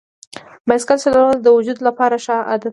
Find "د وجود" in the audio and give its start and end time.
1.41-1.77